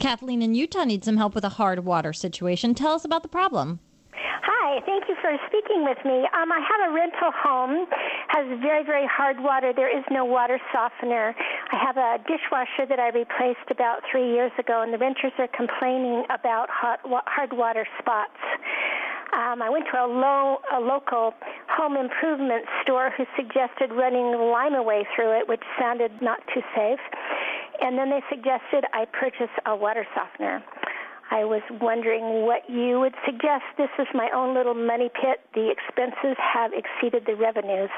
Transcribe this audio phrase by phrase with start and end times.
[0.00, 2.74] Kathleen in Utah needs some help with a hard water situation.
[2.74, 3.78] Tell us about the problem.
[4.16, 6.24] Hi, thank you for speaking with me.
[6.32, 7.86] Um, I have a rental home,
[8.28, 9.72] has very, very hard water.
[9.76, 11.34] There is no water softener.
[11.70, 15.48] I have a dishwasher that I replaced about three years ago, and the renters are
[15.48, 18.40] complaining about hot, hard water spots.
[19.32, 21.34] Um, I went to a, low, a local
[21.68, 26.98] home improvement store who suggested running Lime-A-Way through it, which sounded not too safe.
[27.80, 30.62] And then they suggested I purchase a water softener.
[31.30, 33.64] I was wondering what you would suggest.
[33.78, 35.40] This is my own little money pit.
[35.54, 37.90] The expenses have exceeded the revenues.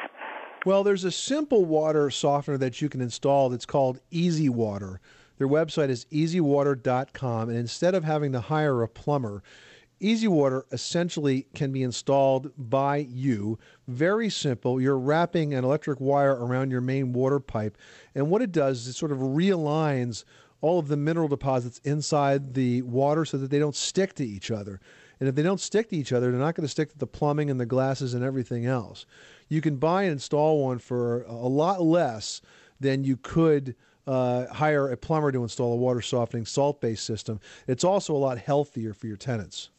[0.66, 5.00] Well, there's a simple water softener that you can install that's called Easy Water.
[5.38, 9.42] Their website is easywater.com, and instead of having to hire a plumber,
[10.02, 13.56] Easy Water essentially can be installed by you.
[13.87, 14.80] Very simple.
[14.80, 17.78] You're wrapping an electric wire around your main water pipe,
[18.12, 20.25] and what it does is it sort of realigns
[20.61, 24.51] all of the mineral deposits inside the water so that they don't stick to each
[24.51, 24.80] other.
[25.20, 27.06] And if they don't stick to each other, they're not going to stick to the
[27.06, 29.06] plumbing and the glasses and everything else.
[29.48, 32.41] You can buy and install one for a lot less
[32.81, 33.77] than you could
[34.09, 37.39] uh, hire a plumber to install a water softening salt based system.
[37.69, 39.70] It's also a lot healthier for your tenants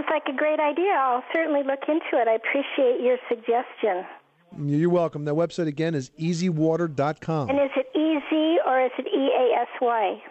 [0.00, 0.92] sounds like a great idea.
[0.92, 2.28] I'll certainly look into it.
[2.28, 4.04] I appreciate your suggestion.
[4.58, 5.24] You're welcome.
[5.24, 7.50] That website again is easywater.com.
[7.50, 10.22] And is it easy or is it E A S Y?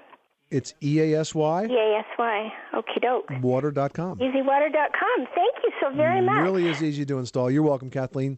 [0.51, 1.65] It's E A S Y.
[1.65, 2.53] E A S Y.
[2.73, 3.31] Okie doke.
[3.41, 4.17] Water.com.
[4.19, 5.27] Easywater.com.
[5.35, 6.41] Thank you so very much.
[6.43, 7.49] Really is easy to install.
[7.49, 8.37] You're welcome, Kathleen.